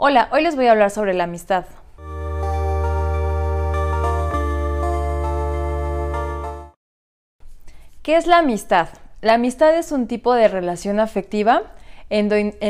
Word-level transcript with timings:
Hola, 0.00 0.28
hoy 0.30 0.44
les 0.44 0.54
voy 0.54 0.68
a 0.68 0.70
hablar 0.70 0.92
sobre 0.92 1.12
la 1.12 1.24
amistad. 1.24 1.64
¿Qué 8.04 8.16
es 8.16 8.28
la 8.28 8.38
amistad? 8.38 8.90
La 9.22 9.34
amistad 9.34 9.76
es 9.76 9.90
un 9.90 10.06
tipo 10.06 10.34
de 10.34 10.46
relación 10.46 11.00
afectiva 11.00 11.62
en, 12.10 12.28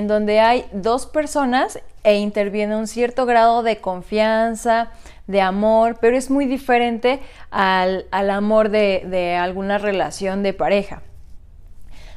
donde 0.08 0.40
hay 0.40 0.64
dos 0.72 1.04
personas 1.04 1.80
e 2.02 2.16
interviene 2.16 2.74
un 2.76 2.86
cierto 2.86 3.26
grado 3.26 3.62
de 3.62 3.76
confianza, 3.76 4.88
de 5.26 5.42
amor, 5.42 5.98
pero 6.00 6.16
es 6.16 6.30
muy 6.30 6.46
diferente 6.46 7.20
al, 7.50 8.06
amor 8.10 8.70
de, 8.70 9.04
de 9.04 9.36
alguna 9.36 9.76
relación 9.76 10.42
de 10.42 10.54
pareja. 10.54 11.02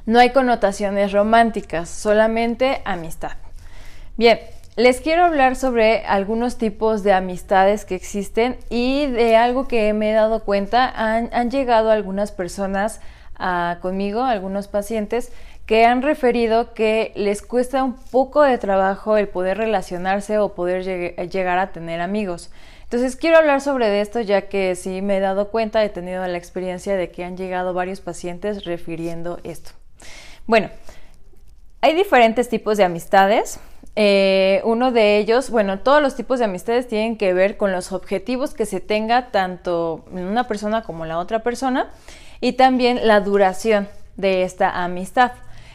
No 0.05 0.19
hay 0.19 0.29
connotaciones 0.29 1.11
románticas, 1.11 1.89
solamente 1.89 2.81
amistad. 2.85 3.33
Bien, 4.15 4.39
les 4.81 4.99
quiero 4.99 5.25
hablar 5.25 5.55
sobre 5.55 6.03
algunos 6.05 6.57
tipos 6.57 7.03
de 7.03 7.13
amistades 7.13 7.85
que 7.85 7.93
existen 7.93 8.57
y 8.71 9.05
de 9.05 9.35
algo 9.35 9.67
que 9.67 9.93
me 9.93 10.09
he 10.09 10.13
dado 10.13 10.43
cuenta. 10.43 10.91
Han, 10.95 11.51
llegado 11.51 11.91
algunas 11.91 12.31
personas 12.31 12.99
ah, 13.35 13.77
conmigo, 13.79 14.23
algunos 14.23 14.67
pacientes, 14.67 15.31
que 15.67 15.85
han 15.85 16.01
referido 16.01 16.73
que 16.73 17.11
les 17.15 17.43
cuesta 17.43 17.83
un 17.83 17.93
poco 17.93 18.41
de 18.41 18.57
trabajo 18.57 19.17
el 19.17 19.27
poder 19.27 19.59
relacionarse 19.59 20.39
o 20.39 20.55
poder 20.55 20.83
llegar 21.29 21.59
a 21.59 21.71
tener 21.71 22.01
amigos. 22.01 22.51
Entonces 22.81 23.15
quiero 23.15 23.37
hablar 23.37 23.61
sobre 23.61 24.01
esto 24.01 24.19
ya 24.19 24.49
que 24.49 24.73
sí 24.75 25.03
me 25.03 25.17
he 25.17 25.19
dado 25.19 25.49
cuenta, 25.49 25.83
he 25.83 25.89
tenido 25.89 26.25
la 26.25 26.37
experiencia 26.39 26.95
de 26.95 27.11
que 27.11 27.23
han 27.23 27.37
llegado 27.37 27.75
varios 27.75 28.01
pacientes 28.01 28.65
refiriendo 28.65 29.39
esto. 29.43 29.73
Bueno, 30.47 30.71
hay 31.81 31.93
diferentes 31.93 32.49
tipos 32.49 32.77
de 32.77 32.83
amistades. 32.83 33.59
Eh, 33.95 34.61
uno 34.63 34.91
de 34.91 35.17
ellos, 35.17 35.49
bueno, 35.49 35.79
todos 35.79 36.01
los 36.01 36.15
tipos 36.15 36.39
de 36.39 36.45
amistades 36.45 36.87
tienen 36.87 37.17
que 37.17 37.33
ver 37.33 37.57
con 37.57 37.71
los 37.71 37.91
objetivos 37.91 38.53
que 38.53 38.65
se 38.65 38.79
tenga 38.79 39.31
tanto 39.31 40.05
en 40.11 40.23
una 40.23 40.47
persona 40.47 40.83
como 40.83 41.05
la 41.05 41.19
otra 41.19 41.39
persona 41.39 41.89
y 42.39 42.53
también 42.53 43.05
la 43.05 43.19
duración 43.19 43.89
de 44.15 44.43
esta 44.43 44.83
amistad. 44.83 45.33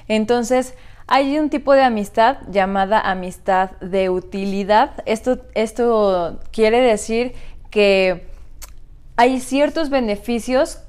Entonces, 0.09 0.75
hay 1.07 1.39
un 1.39 1.51
tipo 1.51 1.73
de 1.75 1.83
amistad 1.83 2.39
llamada 2.51 3.01
amistad 3.01 3.73
de 3.81 4.11
utilidad. 4.11 5.03
Esto, 5.05 5.39
esto 5.55 6.41
quiere 6.53 6.81
decir 6.81 7.35
que 7.71 8.27
hay 9.17 9.41
ciertos 9.41 9.91
beneficios 9.91 10.81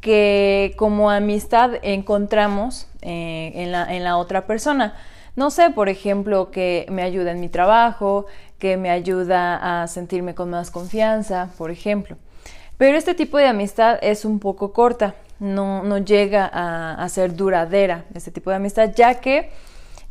que 0.00 0.74
como 0.76 1.10
amistad 1.10 1.72
encontramos 1.82 2.86
eh, 3.00 3.52
en, 3.54 3.72
la, 3.72 3.92
en 3.92 4.04
la 4.04 4.16
otra 4.16 4.46
persona. 4.46 4.94
No 5.36 5.50
sé, 5.50 5.70
por 5.70 5.88
ejemplo, 5.88 6.50
que 6.50 6.86
me 6.90 7.02
ayuda 7.02 7.32
en 7.32 7.40
mi 7.40 7.48
trabajo, 7.48 8.26
que 8.58 8.76
me 8.76 8.90
ayuda 8.90 9.82
a 9.82 9.86
sentirme 9.88 10.34
con 10.34 10.50
más 10.50 10.70
confianza, 10.70 11.50
por 11.58 11.70
ejemplo. 11.70 12.16
Pero 12.78 12.96
este 12.96 13.14
tipo 13.14 13.38
de 13.38 13.46
amistad 13.46 13.98
es 14.02 14.24
un 14.24 14.38
poco 14.38 14.72
corta, 14.72 15.14
no, 15.40 15.82
no 15.82 15.98
llega 15.98 16.50
a, 16.52 17.08
ser 17.08 17.34
duradera 17.34 18.04
este 18.14 18.30
tipo 18.30 18.50
de 18.50 18.56
amistad, 18.56 18.92
ya 18.94 19.20
que 19.20 19.50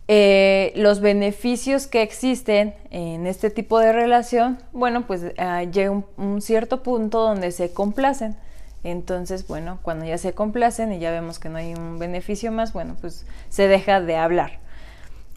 eh, 0.08 0.74
los 0.76 1.00
beneficios 1.00 1.88
que 1.88 2.02
existen 2.02 2.74
en 2.90 3.26
este 3.26 3.50
tipo 3.50 3.80
de 3.80 3.94
relación, 3.94 4.60
bueno, 4.74 5.08
pues 5.08 5.24
eh, 5.24 5.70
llega 5.72 6.04
un, 6.18 6.42
cierto 6.42 6.84
punto 6.84 7.22
donde 7.22 7.52
se 7.52 7.74
complacen. 7.74 8.36
Entonces, 8.84 9.48
bueno, 9.48 9.80
cuando 9.82 10.04
ya 10.04 10.18
se 10.18 10.34
complacen 10.34 10.92
y 10.92 11.00
ya 11.00 11.12
vemos 11.12 11.40
que 11.40 11.48
no 11.48 11.58
hay 11.58 11.74
un 11.74 12.00
beneficio 12.00 12.52
más, 12.52 12.74
bueno, 12.74 12.98
pues 13.00 13.26
se 13.48 13.70
deja 13.70 14.02
de 14.02 14.18
hablar 14.18 14.60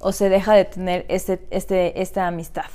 o 0.00 0.12
se 0.12 0.28
deja 0.28 0.54
de 0.54 0.64
tener 0.64 1.06
este, 1.08 1.40
este, 1.50 2.00
esta 2.00 2.26
amistad. 2.26 2.66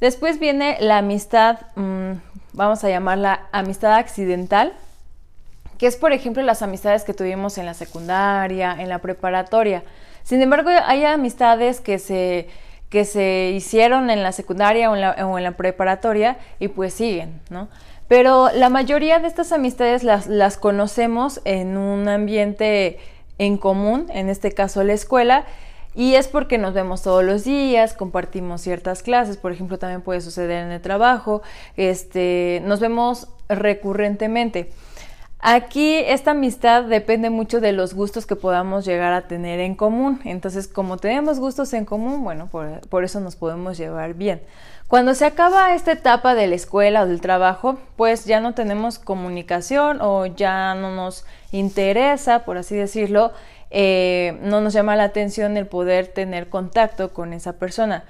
Después 0.00 0.38
viene 0.38 0.76
la 0.80 0.98
amistad, 0.98 1.58
mm, 1.76 2.12
vamos 2.52 2.84
a 2.84 2.88
llamarla 2.88 3.46
amistad 3.52 3.94
accidental, 3.94 4.74
que 5.78 5.86
es 5.86 5.96
por 5.96 6.12
ejemplo 6.12 6.42
las 6.42 6.62
amistades 6.62 7.04
que 7.04 7.14
tuvimos 7.14 7.58
en 7.58 7.66
la 7.66 7.74
secundaria, 7.74 8.76
en 8.78 8.88
la 8.88 8.98
preparatoria. 8.98 9.82
Sin 10.22 10.40
embargo, 10.40 10.70
hay 10.86 11.04
amistades 11.04 11.80
que 11.80 11.98
se, 11.98 12.48
que 12.88 13.04
se 13.04 13.52
hicieron 13.54 14.10
en 14.10 14.22
la 14.22 14.32
secundaria 14.32 14.90
o 14.90 14.94
en 14.94 15.00
la, 15.00 15.26
o 15.26 15.38
en 15.38 15.44
la 15.44 15.52
preparatoria 15.52 16.38
y 16.58 16.68
pues 16.68 16.94
siguen, 16.94 17.40
¿no? 17.50 17.68
Pero 18.08 18.50
la 18.52 18.68
mayoría 18.68 19.18
de 19.18 19.28
estas 19.28 19.52
amistades 19.52 20.04
las, 20.04 20.26
las 20.26 20.58
conocemos 20.58 21.40
en 21.44 21.76
un 21.76 22.08
ambiente 22.08 22.98
en 23.38 23.56
común, 23.56 24.06
en 24.12 24.28
este 24.28 24.52
caso 24.52 24.84
la 24.84 24.92
escuela, 24.92 25.44
y 25.94 26.14
es 26.14 26.28
porque 26.28 26.58
nos 26.58 26.74
vemos 26.74 27.02
todos 27.02 27.24
los 27.24 27.44
días, 27.44 27.94
compartimos 27.94 28.60
ciertas 28.60 29.02
clases, 29.02 29.36
por 29.36 29.52
ejemplo, 29.52 29.78
también 29.78 30.02
puede 30.02 30.20
suceder 30.20 30.64
en 30.64 30.72
el 30.72 30.80
trabajo, 30.80 31.42
este, 31.76 32.62
nos 32.64 32.80
vemos 32.80 33.28
recurrentemente. 33.48 34.70
Aquí 35.46 35.96
esta 35.96 36.30
amistad 36.30 36.84
depende 36.84 37.28
mucho 37.28 37.60
de 37.60 37.72
los 37.72 37.92
gustos 37.92 38.24
que 38.24 38.34
podamos 38.34 38.86
llegar 38.86 39.12
a 39.12 39.28
tener 39.28 39.60
en 39.60 39.74
común. 39.74 40.22
Entonces, 40.24 40.66
como 40.66 40.96
tenemos 40.96 41.38
gustos 41.38 41.74
en 41.74 41.84
común, 41.84 42.24
bueno, 42.24 42.46
por, 42.46 42.80
por, 42.88 43.04
eso 43.04 43.20
nos 43.20 43.36
podemos 43.36 43.76
llevar 43.76 44.14
bien. 44.14 44.40
Cuando 44.88 45.14
se 45.14 45.26
acaba 45.26 45.74
esta 45.74 45.92
etapa 45.92 46.34
de 46.34 46.46
la 46.46 46.54
escuela 46.54 47.02
o 47.02 47.06
del 47.06 47.20
trabajo, 47.20 47.78
pues 47.96 48.24
ya 48.24 48.40
no 48.40 48.54
tenemos 48.54 48.98
comunicación 48.98 49.98
o 50.00 50.24
ya 50.24 50.74
no 50.74 50.94
nos 50.94 51.26
interesa, 51.52 52.46
por 52.46 52.56
así 52.56 52.74
decirlo, 52.74 53.32
eh, 53.70 54.38
no 54.42 54.60
nos 54.60 54.72
llama 54.72 54.96
la 54.96 55.04
atención 55.04 55.56
el 55.56 55.66
poder 55.66 56.08
tener 56.08 56.48
contacto 56.48 57.12
con 57.12 57.32
esa 57.32 57.54
persona. 57.54 58.04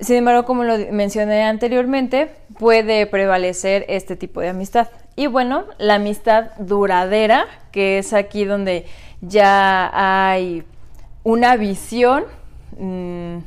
Sin 0.00 0.16
embargo, 0.16 0.44
como 0.44 0.64
lo 0.64 0.76
mencioné 0.92 1.44
anteriormente, 1.44 2.30
puede 2.58 3.06
prevalecer 3.06 3.84
este 3.88 4.16
tipo 4.16 4.40
de 4.40 4.48
amistad. 4.48 4.88
Y 5.16 5.28
bueno, 5.28 5.64
la 5.78 5.94
amistad 5.94 6.50
duradera, 6.58 7.46
que 7.70 7.98
es 7.98 8.12
aquí 8.12 8.44
donde 8.44 8.86
ya 9.20 9.90
hay 9.92 10.64
una 11.22 11.56
visión 11.56 12.24
mm, 12.76 13.38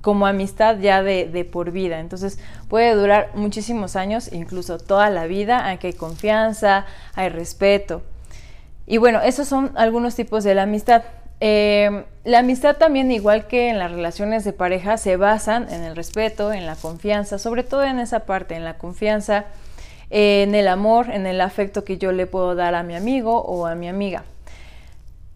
como 0.00 0.26
amistad 0.26 0.78
ya 0.80 1.02
de, 1.02 1.26
de, 1.26 1.44
por 1.44 1.70
vida. 1.72 2.00
Entonces 2.00 2.38
puede 2.68 2.94
durar 2.94 3.30
muchísimos 3.34 3.94
años, 3.94 4.32
incluso 4.32 4.78
toda 4.78 5.10
la 5.10 5.26
vida. 5.26 5.68
Aquí 5.68 5.88
hay 5.88 5.92
confianza, 5.92 6.86
hay 7.14 7.28
respeto. 7.28 8.02
Y 8.86 8.98
bueno, 8.98 9.20
esos 9.20 9.48
son 9.48 9.72
algunos 9.76 10.14
tipos 10.14 10.44
de 10.44 10.54
la 10.54 10.62
amistad. 10.62 11.02
Eh, 11.40 12.04
la 12.24 12.38
amistad 12.38 12.76
también, 12.76 13.10
igual 13.10 13.46
que 13.46 13.68
en 13.68 13.78
las 13.78 13.90
relaciones 13.90 14.44
de 14.44 14.52
pareja, 14.52 14.96
se 14.96 15.16
basan 15.16 15.72
en 15.72 15.82
el 15.82 15.96
respeto, 15.96 16.52
en 16.52 16.66
la 16.66 16.76
confianza, 16.76 17.38
sobre 17.38 17.64
todo 17.64 17.84
en 17.84 17.98
esa 17.98 18.20
parte, 18.20 18.54
en 18.54 18.64
la 18.64 18.78
confianza, 18.78 19.46
en 20.10 20.54
el 20.54 20.68
amor, 20.68 21.10
en 21.10 21.26
el 21.26 21.40
afecto 21.40 21.84
que 21.84 21.98
yo 21.98 22.12
le 22.12 22.26
puedo 22.26 22.54
dar 22.54 22.74
a 22.74 22.82
mi 22.82 22.94
amigo 22.94 23.40
o 23.40 23.66
a 23.66 23.74
mi 23.74 23.88
amiga. 23.88 24.24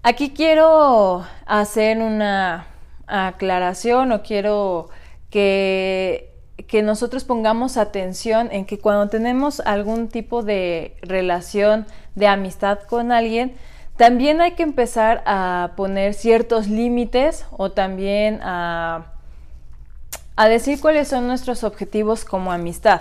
Aquí 0.02 0.30
quiero 0.30 1.24
hacer 1.46 1.98
una 1.98 2.66
aclaración 3.08 4.12
o 4.12 4.22
quiero 4.22 4.88
que, 5.30 6.35
que 6.66 6.82
nosotros 6.82 7.24
pongamos 7.24 7.76
atención 7.76 8.48
en 8.52 8.64
que 8.64 8.78
cuando 8.78 9.08
tenemos 9.08 9.60
algún 9.60 10.08
tipo 10.08 10.42
de 10.42 10.96
relación 11.02 11.86
de 12.14 12.26
amistad 12.26 12.80
con 12.80 13.12
alguien, 13.12 13.54
también 13.96 14.40
hay 14.40 14.52
que 14.52 14.62
empezar 14.62 15.22
a 15.26 15.72
poner 15.76 16.14
ciertos 16.14 16.68
límites 16.68 17.46
o 17.50 17.70
también 17.72 18.40
a, 18.42 19.12
a 20.36 20.48
decir 20.48 20.80
cuáles 20.80 21.08
son 21.08 21.26
nuestros 21.26 21.64
objetivos 21.64 22.24
como 22.24 22.52
amistad. 22.52 23.00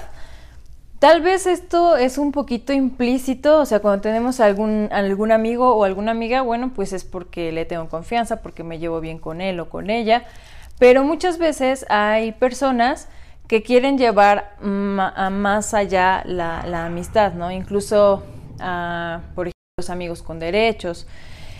Tal 1.00 1.22
vez 1.22 1.46
esto 1.46 1.98
es 1.98 2.18
un 2.18 2.32
poquito 2.32 2.72
implícito, 2.72 3.60
o 3.60 3.66
sea, 3.66 3.80
cuando 3.80 4.02
tenemos 4.02 4.40
algún, 4.40 4.88
algún 4.92 5.32
amigo 5.34 5.76
o 5.76 5.84
alguna 5.84 6.12
amiga, 6.12 6.42
bueno, 6.42 6.72
pues 6.74 6.94
es 6.94 7.04
porque 7.04 7.52
le 7.52 7.66
tengo 7.66 7.90
confianza, 7.90 8.42
porque 8.42 8.64
me 8.64 8.80
llevo 8.80 9.02
bien 9.02 9.20
con 9.20 9.42
él 9.42 9.60
o 9.60 9.70
con 9.70 9.90
ella, 9.90 10.24
pero 10.80 11.04
muchas 11.04 11.38
veces 11.38 11.86
hay 11.90 12.32
personas 12.32 13.10
que 13.48 13.64
quieren 13.64 13.98
llevar 13.98 14.56
a 14.62 15.30
más 15.30 15.74
allá 15.74 16.24
la, 16.26 16.86
amistad, 16.86 17.34
¿no? 17.34 17.52
Incluso 17.52 18.24
por 19.36 19.48
ejemplo, 19.48 19.52
los 19.78 19.90
amigos 19.90 20.22
con 20.24 20.40
derechos. 20.40 21.08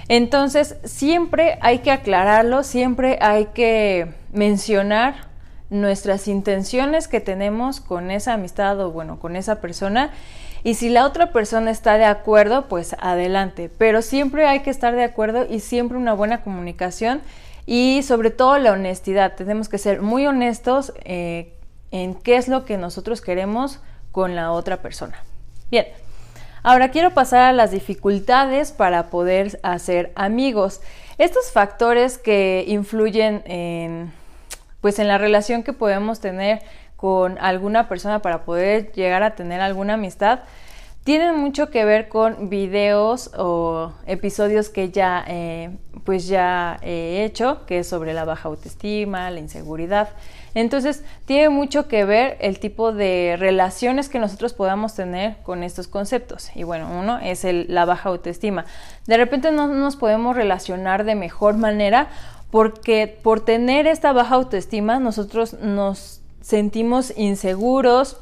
Entonces, 0.08 0.78
siempre 0.84 1.58
hay 1.62 1.80
que 1.80 1.92
aclararlo, 1.92 2.64
siempre 2.64 3.18
hay 3.22 3.48
que 3.48 4.14
mencionar 4.32 5.16
nuestras 5.70 6.28
intenciones 6.28 7.08
que 7.08 7.20
tenemos 7.20 7.82
con 7.82 8.12
esa 8.12 8.34
amistad 8.34 8.80
o 8.80 8.92
bueno, 8.92 9.20
con 9.20 9.36
esa 9.36 9.62
persona. 9.62 10.12
Y 10.64 10.76
si 10.76 10.90
la 10.90 11.06
otra 11.06 11.32
persona 11.32 11.72
está 11.72 11.98
de 11.98 12.06
acuerdo, 12.06 12.68
pues 12.68 12.96
adelante. 13.00 13.70
Pero 13.78 14.02
siempre 14.02 14.46
hay 14.48 14.62
que 14.62 14.70
estar 14.70 14.96
de 14.96 15.04
acuerdo 15.04 15.46
y 15.50 15.60
siempre 15.60 15.98
una 15.98 16.14
buena 16.14 16.42
comunicación 16.42 17.22
y 17.66 18.02
sobre 18.04 18.30
todo 18.30 18.58
la 18.60 18.72
honestidad. 18.72 19.36
Tenemos 19.36 19.70
que 19.70 19.78
ser 19.78 20.02
muy 20.02 20.26
honestos 20.28 20.94
eh, 21.04 21.55
en 21.92 22.16
qué 22.16 22.38
es 22.38 22.48
lo 22.48 22.66
que 22.66 22.78
nosotros 22.78 23.22
queremos 23.22 23.80
con 24.12 24.36
la 24.36 24.52
otra 24.52 24.82
persona. 24.82 25.24
Bien, 25.72 25.86
Ahora 26.68 26.90
quiero 26.90 27.12
pasar 27.12 27.44
a 27.44 27.54
las 27.54 27.70
dificultades 27.70 28.72
para 28.72 29.12
poder 29.12 29.60
hacer 29.62 30.12
amigos. 30.16 30.82
Estos 31.20 31.52
factores 31.52 32.18
que 32.18 32.66
influyen 32.68 33.44
en 33.46 34.12
pues 34.82 34.98
en 34.98 35.08
la 35.08 35.20
relación 35.20 35.62
que 35.62 35.74
podemos 35.74 36.20
tener 36.20 36.64
con 36.96 37.38
alguna 37.38 37.88
persona 37.88 38.24
para 38.24 38.46
poder 38.46 38.92
llegar 38.94 39.22
a 39.22 39.36
tener 39.36 39.62
alguna 39.62 39.94
amistad, 39.94 40.40
tienen 41.04 41.38
mucho 41.38 41.70
que 41.70 41.86
ver 41.86 42.08
con 42.08 42.50
videos 42.50 43.30
o 43.38 43.94
episodios 44.08 44.70
que 44.70 44.90
ya 44.90 45.24
eh, 45.28 45.70
pues 46.04 46.28
ya 46.28 46.80
he 46.82 47.26
hecho, 47.26 47.66
que 47.68 47.80
es 47.80 47.88
sobre 47.88 48.14
la 48.14 48.26
baja 48.26 48.50
autoestima, 48.50 49.30
la 49.30 49.40
inseguridad. 49.40 50.10
Entonces, 50.56 51.04
tiene 51.26 51.50
mucho 51.50 51.90
que 51.90 52.06
ver 52.06 52.38
el 52.40 52.60
tipo 52.60 52.94
de 52.94 53.36
relaciones 53.38 54.08
que 54.08 54.20
nosotros 54.20 54.54
podamos 54.54 54.96
tener 54.96 55.36
con 55.44 55.64
estos 55.64 55.90
conceptos. 55.90 56.50
Y 56.56 56.64
bueno, 56.64 56.90
uno 56.98 57.20
es 57.20 57.46
la 57.46 57.84
baja 57.84 58.08
autoestima. 58.08 58.66
De 59.06 59.18
repente 59.18 59.52
no 59.52 59.68
nos 59.68 59.98
podemos 59.98 60.34
relacionar 60.34 61.04
de 61.04 61.14
mejor 61.14 61.58
manera 61.58 62.08
porque 62.52 63.20
por 63.22 63.44
tener 63.44 63.86
esta 63.86 64.14
baja 64.14 64.36
autoestima 64.36 64.98
nosotros 65.00 65.60
nos 65.60 66.22
sentimos 66.40 67.12
inseguros, 67.18 68.18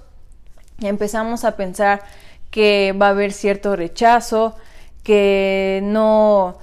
empezamos 0.81 1.45
a 1.45 1.55
pensar 1.55 2.01
que 2.49 2.95
va 2.99 3.07
a 3.07 3.09
haber 3.09 3.31
cierto 3.31 3.75
rechazo, 3.75 4.55
que 5.03 5.81
no, 5.83 6.57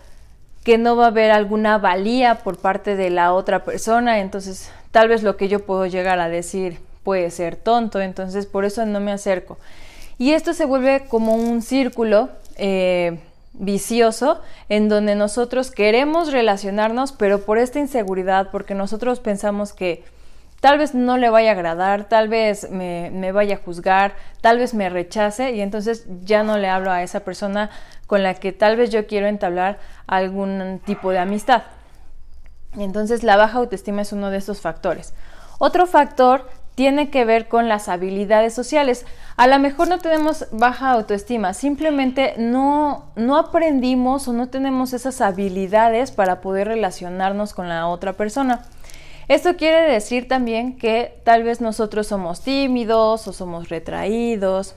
que 0.65 0.79
no 0.79 0.97
va 0.97 1.05
a 1.05 1.09
haber 1.09 1.31
alguna 1.31 1.79
valía 1.79 2.37
por 2.37 2.59
parte 2.59 2.97
de 2.97 3.11
la 3.11 3.35
otra 3.35 3.65
persona, 3.65 4.19
entonces 4.19 4.73
tal 4.91 5.09
vez 5.09 5.23
lo 5.23 5.37
que 5.37 5.49
yo 5.49 5.61
puedo 5.61 5.87
llegar 5.87 6.21
a 6.21 6.29
decir 6.29 6.81
puede 7.03 7.31
ser 7.31 7.57
tonto, 7.57 8.01
entonces 8.01 8.47
por 8.47 8.65
eso 8.65 8.85
no 8.87 9.01
me 9.01 9.13
acerco. 9.13 9.59
Y 10.19 10.33
esto 10.33 10.53
se 10.53 10.67
vuelve 10.67 11.07
como 11.09 11.35
un 11.35 11.63
círculo 11.63 12.29
eh, 12.57 13.19
vicioso 13.55 14.41
en 14.69 14.89
donde 14.89 15.15
nosotros 15.15 15.71
queremos 15.71 16.31
relacionarnos, 16.31 17.13
pero 17.13 17.41
por 17.45 17.59
esta 17.59 17.79
inseguridad, 17.79 18.49
porque 18.51 18.75
nosotros 18.75 19.21
pensamos 19.21 19.73
que 19.73 20.05
tal 20.61 20.79
vez 20.79 20.95
no 20.95 21.17
le 21.17 21.31
vaya 21.31 21.51
a 21.51 21.55
agradar, 21.55 22.09
tal 22.09 22.29
vez 22.29 22.71
me, 22.71 23.33
vaya 23.33 23.57
a 23.57 23.59
juzgar, 23.59 24.15
tal 24.41 24.59
vez 24.59 24.75
me 24.75 24.91
rechace 24.91 25.53
y 25.53 25.63
entonces 25.63 26.07
ya 26.23 26.43
no 26.43 26.59
le 26.59 26.69
hablo 26.69 26.91
a 26.91 27.03
esa 27.03 27.21
persona 27.21 27.71
con 28.07 28.23
la 28.23 28.35
que 28.35 28.53
tal 28.53 28.77
vez 28.77 28.91
yo 28.91 29.07
quiero 29.07 29.27
entablar 29.27 29.79
algún 30.07 30.81
tipo 30.85 31.11
de 31.11 31.19
amistad. 31.19 31.63
Entonces 32.79 33.23
la 33.23 33.37
baja 33.37 33.59
autoestima 33.59 34.03
es 34.03 34.13
uno 34.13 34.31
de 34.31 34.39
estos 34.39 34.61
factores. 34.61 35.15
Otro 35.59 35.87
factor 35.87 36.49
tiene 36.75 37.11
que 37.11 37.25
ver 37.25 37.49
con 37.49 37.69
las 37.69 37.89
habilidades 37.89 38.55
sociales. 38.55 39.05
A 39.37 39.47
lo 39.47 39.59
mejor 39.59 39.89
no 39.89 39.99
tenemos 39.99 40.47
baja 40.51 40.93
autoestima, 40.93 41.53
simplemente 41.53 42.35
no, 42.39 43.13
no 43.17 43.37
aprendimos 43.37 44.29
o 44.29 44.33
no 44.33 44.49
tenemos 44.49 44.93
esas 44.93 45.21
habilidades 45.21 46.11
para 46.11 46.41
poder 46.41 46.69
relacionarnos 46.69 47.53
con 47.53 47.69
la 47.69 47.87
otra 47.87 48.15
persona. 48.15 48.65
Esto 49.29 49.57
quiere 49.57 49.83
decir 49.93 50.27
también 50.27 50.77
que 50.77 51.21
tal 51.25 51.43
vez 51.43 51.61
nosotros 51.61 52.07
somos 52.07 52.41
tímidos 52.41 53.29
o 53.29 53.33
somos 53.33 53.69
retraídos, 53.69 54.75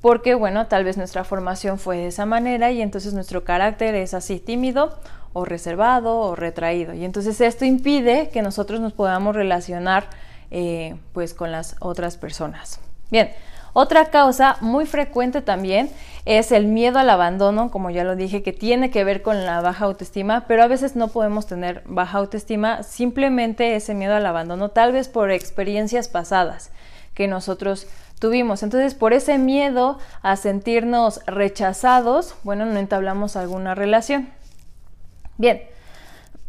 porque 0.00 0.34
bueno, 0.34 0.66
tal 0.66 0.84
vez 0.84 0.96
nuestra 0.96 1.24
formación 1.24 1.78
fue 1.78 1.96
de 1.96 2.06
esa 2.06 2.24
manera 2.24 2.70
y 2.70 2.80
entonces 2.80 3.14
nuestro 3.14 3.44
carácter 3.44 3.94
es 3.94 4.14
así 4.14 4.38
tímido 4.38 4.98
o 5.32 5.44
reservado 5.44 6.18
o 6.18 6.36
retraído. 6.36 6.94
Y 6.94 7.04
entonces 7.04 7.40
esto 7.40 7.64
impide 7.64 8.30
que 8.30 8.42
nosotros 8.42 8.80
nos 8.80 8.92
podamos 8.92 9.34
relacionar 9.34 10.06
eh, 10.50 10.96
pues 11.12 11.34
con 11.34 11.50
las 11.50 11.76
otras 11.80 12.16
personas. 12.16 12.80
Bien, 13.10 13.30
otra 13.74 14.10
causa 14.10 14.56
muy 14.60 14.84
frecuente 14.84 15.40
también 15.40 15.90
es 16.26 16.52
el 16.52 16.66
miedo 16.66 16.98
al 16.98 17.08
abandono, 17.08 17.70
como 17.70 17.90
ya 17.90 18.04
lo 18.04 18.16
dije, 18.16 18.42
que 18.42 18.52
tiene 18.52 18.90
que 18.90 19.02
ver 19.02 19.22
con 19.22 19.46
la 19.46 19.60
baja 19.60 19.86
autoestima, 19.86 20.44
pero 20.46 20.62
a 20.62 20.68
veces 20.68 20.94
no 20.94 21.08
podemos 21.08 21.46
tener 21.46 21.82
baja 21.86 22.18
autoestima, 22.18 22.82
simplemente 22.82 23.74
ese 23.74 23.94
miedo 23.94 24.14
al 24.14 24.26
abandono, 24.26 24.68
tal 24.68 24.92
vez 24.92 25.08
por 25.08 25.30
experiencias 25.30 26.08
pasadas 26.08 26.70
que 27.14 27.28
nosotros 27.28 27.86
tuvimos. 28.18 28.62
Entonces, 28.62 28.94
por 28.94 29.12
ese 29.12 29.38
miedo 29.38 29.98
a 30.22 30.36
sentirnos 30.36 31.20
rechazados, 31.26 32.34
bueno, 32.44 32.66
no 32.66 32.78
entablamos 32.78 33.36
alguna 33.36 33.74
relación. 33.74 34.28
Bien, 35.42 35.60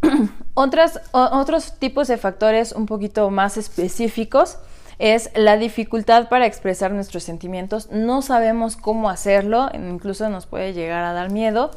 otros 0.54 1.80
tipos 1.80 2.08
de 2.08 2.18
factores 2.18 2.74
un 2.74 2.86
poquito 2.86 3.32
más 3.32 3.58
específicos 3.58 4.60
es 5.00 5.32
la 5.34 5.58
dificultad 5.58 6.30
para 6.30 6.46
expresar 6.46 6.92
nuestros 6.92 7.24
sentimientos. 7.24 7.90
No 7.90 8.22
sabemos 8.22 8.78
cómo 8.78 9.10
hacerlo, 9.10 9.68
incluso 9.74 10.30
nos 10.30 10.46
puede 10.46 10.74
llegar 10.74 11.04
a 11.06 11.14
dar 11.14 11.32
miedo. 11.32 11.72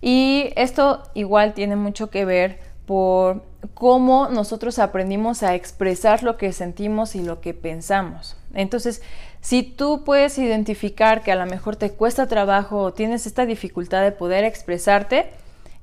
Y 0.00 0.48
esto 0.56 1.02
igual 1.12 1.52
tiene 1.52 1.76
mucho 1.76 2.08
que 2.08 2.24
ver 2.24 2.58
por 2.86 3.42
cómo 3.74 4.28
nosotros 4.30 4.78
aprendimos 4.78 5.42
a 5.42 5.54
expresar 5.54 6.22
lo 6.22 6.38
que 6.38 6.54
sentimos 6.54 7.14
y 7.16 7.22
lo 7.22 7.42
que 7.42 7.52
pensamos. 7.52 8.34
Entonces, 8.54 9.02
si 9.42 9.62
tú 9.62 10.04
puedes 10.06 10.38
identificar 10.38 11.22
que 11.22 11.32
a 11.32 11.36
lo 11.36 11.44
mejor 11.44 11.76
te 11.76 11.90
cuesta 11.90 12.26
trabajo 12.26 12.78
o 12.78 12.94
tienes 12.94 13.26
esta 13.26 13.44
dificultad 13.44 14.02
de 14.04 14.12
poder 14.12 14.44
expresarte, 14.44 15.30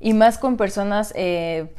y 0.03 0.13
más 0.13 0.37
con 0.37 0.57
personas 0.57 1.13
eh, 1.15 1.73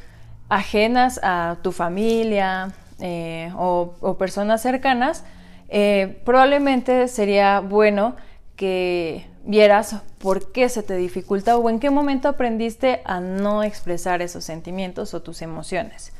ajenas 0.49 1.19
a 1.21 1.57
tu 1.61 1.71
familia, 1.71 2.73
eh, 2.99 3.51
o, 3.55 4.15
personas 4.17 4.63
cercanas, 4.63 5.23
eh, 5.69 6.21
probablemente 6.25 7.07
sería 7.07 7.59
bueno 7.59 8.15
que 8.55 9.27
vieras 9.43 9.97
por 10.17 10.51
qué 10.51 10.69
se 10.69 10.81
te 10.81 10.95
dificulta 10.95 11.55
o 11.55 11.69
en 11.69 11.79
qué 11.79 11.91
momento 11.91 12.27
aprendiste 12.27 13.01
a 13.05 13.19
no 13.19 13.61
expresar 13.61 14.23
esos 14.23 14.43
sentimientos 14.43 15.13
o 15.13 15.21
tus 15.21 15.43
emociones. 15.43 16.11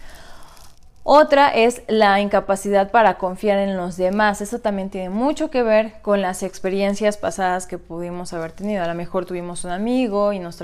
Otra 1.08 1.50
es 1.50 1.84
la 1.88 2.20
incapacidad 2.20 2.90
para 2.90 3.20
confiar 3.20 3.60
en 3.60 3.78
los 3.78 3.96
demás. 3.96 4.42
Eso 4.42 4.58
también 4.58 4.90
tiene 4.90 5.10
mucho 5.12 5.52
que 5.52 5.62
ver 5.62 6.02
con 6.02 6.20
las 6.20 6.42
experiencias 6.42 7.18
pasadas 7.18 7.68
que 7.68 7.78
pudimos 7.78 8.34
haber 8.34 8.54
tenido. 8.54 8.84
A 8.84 8.88
lo 8.88 8.96
mejor 8.96 9.28
tuvimos 9.28 9.64
un 9.66 9.70
amigo 9.70 10.34
y 10.34 10.40
nos, 10.40 10.58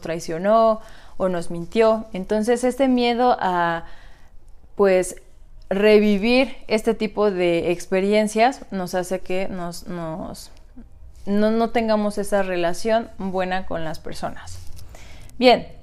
traicionó 0.00 0.80
o 1.18 1.28
nos 1.28 1.50
mintió. 1.50 2.06
Entonces 2.14 2.64
este 2.64 2.88
miedo 2.88 3.36
a 3.38 3.84
pues 4.76 5.16
revivir 5.68 6.56
este 6.68 6.94
tipo 6.94 7.30
de 7.30 7.70
experiencias 7.70 8.64
nos 8.70 8.94
hace 8.94 9.20
que 9.20 9.46
no, 11.26 11.68
tengamos 11.68 12.16
esa 12.16 12.42
relación 12.42 13.10
buena 13.18 13.66
con 13.66 13.84
las 13.84 13.98
personas. 13.98 14.58
Bien, 15.38 15.81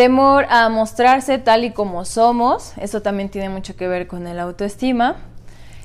temor 0.00 0.46
a 0.48 0.70
mostrarse 0.70 1.36
tal 1.36 1.62
y 1.62 1.72
como 1.72 2.06
somos, 2.06 2.72
eso 2.78 3.02
también 3.02 3.28
tiene 3.28 3.50
mucho 3.50 3.76
que 3.76 3.86
ver 3.86 4.06
con 4.06 4.26
el 4.26 4.40
autoestima. 4.40 5.16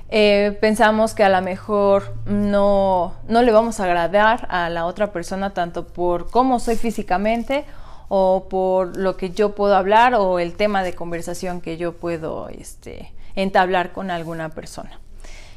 Eh, 0.07 0.57
pensamos 0.62 1.13
que 1.13 1.25
a 1.25 1.27
lo 1.27 1.41
mejor 1.41 2.15
no, 2.25 3.13
no 3.27 3.41
le 3.41 3.51
vamos 3.51 3.81
a 3.81 3.84
agradar 3.84 4.48
a 4.50 4.69
la 4.69 4.86
otra 4.86 5.12
persona 5.12 5.53
tanto 5.53 5.86
por 5.86 6.31
cómo 6.31 6.62
soy 6.62 6.77
físicamente 6.77 7.65
o 8.07 8.48
por 8.50 8.95
lo 8.95 9.17
que 9.17 9.31
yo 9.31 9.53
puedo 9.53 9.75
hablar 9.75 10.13
o 10.13 10.39
el 10.39 10.53
tema 10.53 10.81
de 10.81 10.93
conversación 10.93 11.60
que 11.60 11.75
yo 11.75 11.98
puedo 11.98 12.48
este, 12.48 13.12
entablar 13.36 13.91
con 13.91 14.12
alguna 14.12 14.48
persona. 14.48 14.98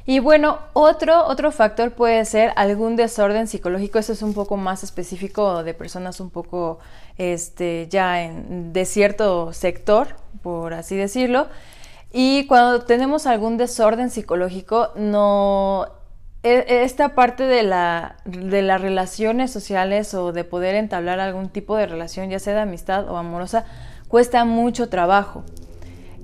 Y 0.08 0.20
bueno, 0.20 0.60
otro, 0.72 1.26
otro 1.26 1.52
factor 1.52 1.90
puede 1.92 2.24
ser 2.24 2.54
algún 2.56 2.96
desorden 2.96 3.46
psicológico, 3.46 3.98
eso 3.98 4.14
es 4.14 4.22
un 4.22 4.32
poco 4.32 4.56
más 4.56 4.82
específico 4.82 5.62
de 5.62 5.74
personas 5.74 6.18
un 6.18 6.30
poco 6.30 6.78
este, 7.18 7.88
ya 7.90 8.14
de 8.16 8.84
cierto 8.86 9.52
sector, 9.52 10.16
por 10.40 10.72
así 10.72 10.96
decirlo. 10.96 11.48
Y 12.10 12.46
cuando 12.46 12.86
tenemos 12.86 13.26
algún 13.26 13.58
desorden 13.58 14.08
psicológico, 14.08 14.92
no 14.96 15.88
e, 16.42 16.64
esta 16.84 17.14
parte 17.14 17.42
de, 17.42 17.62
la, 17.64 18.16
de 18.24 18.62
las 18.62 18.80
relaciones 18.80 19.50
sociales 19.50 20.14
o 20.14 20.32
de 20.32 20.44
poder 20.44 20.74
entablar 20.74 21.20
algún 21.20 21.50
tipo 21.50 21.76
de 21.76 21.84
relación, 21.84 22.30
ya 22.30 22.38
sea 22.38 22.54
de 22.54 22.60
amistad 22.60 23.10
o 23.10 23.18
amorosa, 23.18 23.66
cuesta 24.08 24.46
mucho 24.46 24.88
trabajo. 24.88 25.44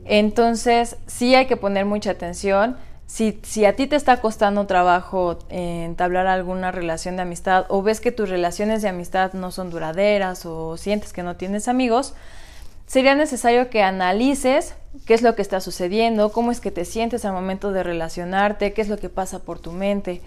Entonces, 0.07 0.97
sí 1.07 1.35
hay 1.35 1.45
que 1.45 1.59
poner 1.59 1.85
mucha 1.85 2.13
atención. 2.13 2.79
Si, 3.07 3.39
si, 3.43 3.65
a 3.65 3.77
ti 3.77 3.87
te 3.87 3.97
está 3.97 4.21
costando 4.21 4.67
trabajo 4.67 5.39
entablar 5.51 6.27
alguna 6.27 6.73
relación 6.73 7.17
de 7.17 7.23
amistad 7.23 7.67
o 7.69 7.83
ves 7.83 8.01
que 8.01 8.13
tus 8.13 8.29
relaciones 8.29 8.83
de 8.83 8.89
amistad 8.89 9.35
no 9.35 9.51
son 9.51 9.71
duraderas 9.71 10.47
o 10.47 10.77
sientes 10.77 11.13
que 11.13 11.23
no 11.23 11.37
tienes 11.37 11.69
amigos, 11.69 12.15
sería 12.87 13.15
necesario 13.15 13.71
que 13.71 13.83
analices 13.83 14.75
qué 15.07 15.15
es 15.15 15.23
lo 15.23 15.35
que 15.35 15.43
está 15.43 15.61
sucediendo, 15.61 16.33
cómo 16.33 16.51
es 16.51 16.61
que 16.61 16.71
te 16.71 16.85
sientes 16.85 17.25
al 17.25 17.33
momento 17.33 17.73
de 17.73 17.83
relacionarte, 17.83 18.73
qué 18.73 18.83
es 18.83 18.89
lo 18.89 18.97
que 18.97 19.09
pasa 19.09 19.41
por 19.41 19.59
tu 19.59 19.73
mente. 19.73 20.23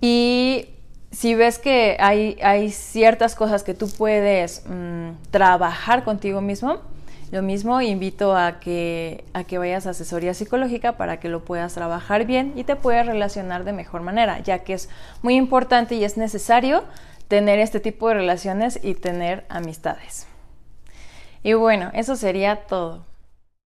Y 0.00 0.68
si 1.10 1.34
ves 1.34 1.58
que 1.58 1.96
hay, 2.00 2.36
hay 2.42 2.70
ciertas 2.70 3.34
cosas 3.34 3.62
que 3.62 3.74
tú 3.74 3.88
puedes 3.88 4.64
mm, 4.66 5.10
trabajar 5.30 6.04
contigo 6.04 6.40
mismo, 6.40 6.80
lo 7.34 7.42
mismo 7.42 7.80
invito 7.80 8.36
a 8.36 8.60
que, 8.60 9.24
a 9.32 9.42
que 9.42 9.58
vayas 9.58 9.88
a 9.88 9.90
asesoría 9.90 10.34
psicológica 10.34 10.96
para 10.96 11.18
que 11.18 11.28
lo 11.28 11.44
puedas 11.44 11.74
trabajar 11.74 12.26
bien 12.26 12.52
y 12.54 12.62
te 12.62 12.76
puedas 12.76 13.08
relacionar 13.08 13.64
de 13.64 13.72
mejor 13.72 14.02
manera, 14.02 14.38
ya 14.38 14.60
que 14.60 14.74
es 14.74 14.88
muy 15.20 15.34
importante 15.34 15.96
y 15.96 16.04
es 16.04 16.16
necesario 16.16 16.84
tener 17.26 17.58
este 17.58 17.80
tipo 17.80 18.06
de 18.06 18.14
relaciones 18.14 18.78
y 18.80 18.94
tener 18.94 19.46
amistades. 19.48 20.28
Y 21.42 21.54
bueno, 21.54 21.90
eso 21.92 22.14
sería 22.14 22.66
todo. 22.66 23.04